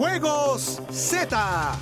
[0.00, 1.78] Juegos Z.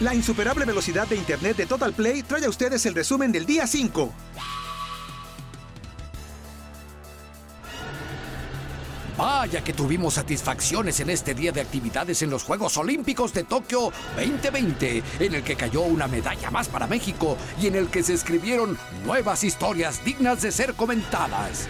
[0.00, 3.66] La insuperable velocidad de Internet de Total Play trae a ustedes el resumen del día
[3.66, 4.12] 5.
[9.16, 13.90] Vaya que tuvimos satisfacciones en este día de actividades en los Juegos Olímpicos de Tokio
[14.14, 18.12] 2020, en el que cayó una medalla más para México y en el que se
[18.12, 18.76] escribieron
[19.06, 21.66] nuevas historias dignas de ser comentadas.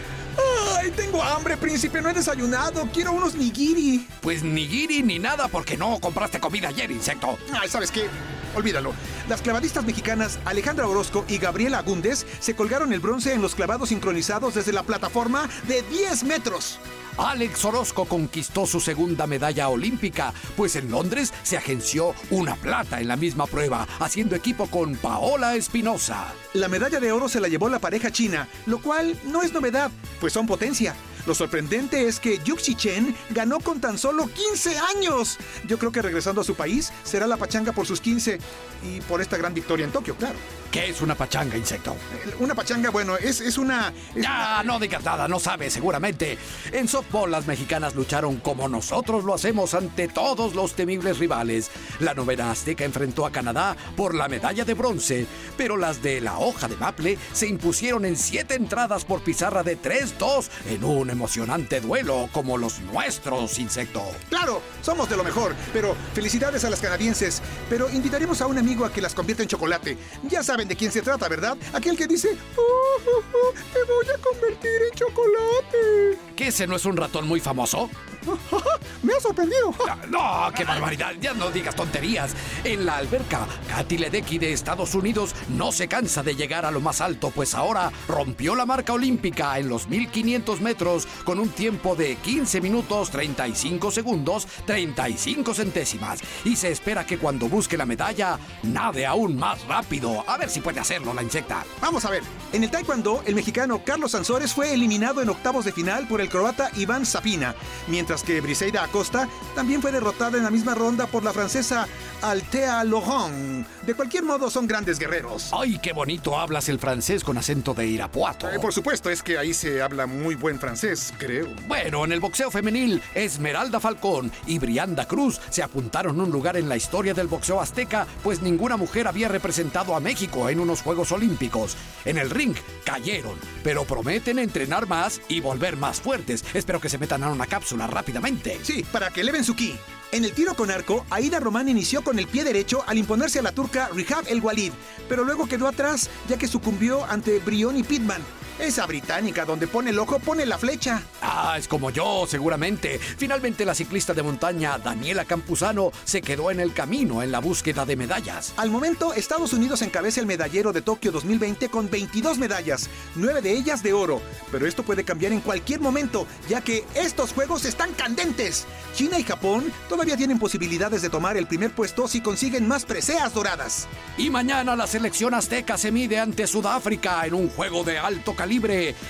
[0.80, 2.00] ¡Ay, tengo hambre, príncipe!
[2.00, 2.88] No he desayunado.
[2.92, 4.06] Quiero unos nigiri.
[4.22, 7.38] Pues ni giri ni nada porque no compraste comida ayer, insecto.
[7.52, 8.06] Ay, ¿sabes qué?
[8.54, 8.94] Olvídalo.
[9.28, 13.90] Las clavadistas mexicanas Alejandra Orozco y Gabriela Agúndez se colgaron el bronce en los clavados
[13.90, 16.78] sincronizados desde la plataforma de 10 metros.
[17.20, 23.08] Alex Orozco conquistó su segunda medalla olímpica, pues en Londres se agenció una plata en
[23.08, 26.32] la misma prueba, haciendo equipo con Paola Espinosa.
[26.54, 29.90] La medalla de oro se la llevó la pareja china, lo cual no es novedad,
[30.18, 30.94] pues son potencia.
[31.26, 35.38] Lo sorprendente es que Yuxi Chen ganó con tan solo 15 años.
[35.66, 38.38] Yo creo que regresando a su país será la pachanga por sus 15
[38.82, 40.36] y por esta gran victoria en Tokio, claro.
[40.70, 41.96] ¿Qué es una pachanga, insecto?
[42.38, 43.92] Una pachanga, bueno, es, es una...
[44.14, 46.38] es Ya, no digas nada, no sabes, seguramente.
[46.72, 51.70] En las mexicanas lucharon como nosotros lo hacemos ante todos los temibles rivales.
[51.98, 56.38] La novena azteca enfrentó a Canadá por la medalla de bronce, pero las de la
[56.38, 61.80] hoja de maple se impusieron en siete entradas por pizarra de 3-2 en un emocionante
[61.80, 64.02] duelo como los nuestros, insecto.
[64.28, 67.42] Claro, somos de lo mejor, pero felicidades a las canadienses.
[67.68, 69.98] Pero invitaremos a un amigo a que las convierta en chocolate.
[70.28, 71.56] Ya saben de quién se trata, ¿verdad?
[71.72, 76.29] Aquel que dice, "Oh, oh, oh, me voy a convertir en chocolate.
[76.40, 77.90] ¿Que ese no es un ratón muy famoso?
[79.02, 79.74] me ha sorprendido.
[79.88, 82.34] Ah, No, qué barbaridad, ya no digas tonterías.
[82.64, 86.80] En la alberca, Katy Ledecky de Estados Unidos no se cansa de llegar a lo
[86.80, 91.94] más alto, pues ahora rompió la marca olímpica en los 1500 metros con un tiempo
[91.96, 96.20] de 15 minutos 35 segundos 35 centésimas.
[96.44, 100.24] Y se espera que cuando busque la medalla, nade aún más rápido.
[100.28, 101.64] A ver si puede hacerlo la insecta.
[101.80, 102.22] Vamos a ver.
[102.52, 106.28] En el taekwondo, el mexicano Carlos Sansores fue eliminado en octavos de final por el
[106.28, 107.54] croata Iván Sapina,
[107.86, 111.86] mientras que Briseida Acosta también fue derrotada en la misma ronda por la francesa
[112.22, 113.66] Altea Laurent.
[113.86, 115.50] De cualquier modo, son grandes guerreros.
[115.52, 118.50] ¡Ay, qué bonito hablas el francés con acento de Irapuato!
[118.50, 121.46] Eh, por supuesto, es que ahí se habla muy buen francés, creo.
[121.68, 126.68] Bueno, en el boxeo femenil, Esmeralda Falcón y Brianda Cruz se apuntaron un lugar en
[126.68, 131.12] la historia del boxeo azteca, pues ninguna mujer había representado a México en unos Juegos
[131.12, 131.76] Olímpicos.
[132.04, 136.44] En el ring cayeron, pero prometen entrenar más y volver más fuertes.
[136.54, 138.58] Espero que se metan a una cápsula rápidamente.
[138.62, 139.76] Sí, para que eleven su ki.
[140.12, 143.42] En el tiro con arco, Aida Román inició con el pie derecho al imponerse a
[143.42, 144.72] la turca Rihab El Walid,
[145.08, 148.22] pero luego quedó atrás ya que sucumbió ante Brioni Pittman.
[148.60, 151.02] Esa británica donde pone el ojo pone la flecha.
[151.22, 152.98] Ah, es como yo, seguramente.
[152.98, 157.86] Finalmente la ciclista de montaña Daniela Campuzano se quedó en el camino en la búsqueda
[157.86, 158.52] de medallas.
[158.58, 163.52] Al momento, Estados Unidos encabeza el medallero de Tokio 2020 con 22 medallas, 9 de
[163.52, 164.20] ellas de oro.
[164.52, 168.66] Pero esto puede cambiar en cualquier momento, ya que estos juegos están candentes.
[168.94, 173.32] China y Japón todavía tienen posibilidades de tomar el primer puesto si consiguen más preseas
[173.32, 173.88] doradas.
[174.18, 178.49] Y mañana la selección azteca se mide ante Sudáfrica en un juego de alto calibre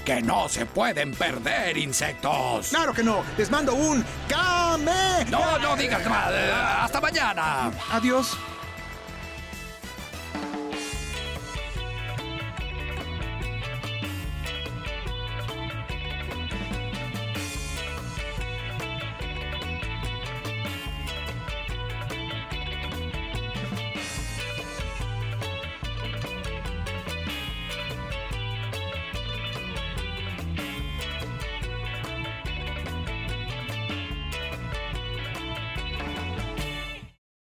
[0.04, 2.68] que no se pueden perder, insectos.
[2.68, 5.24] Claro que no, les mando un Kame.
[5.30, 6.30] No, no digas más.
[6.82, 7.72] Hasta mañana.
[7.90, 8.36] Adiós.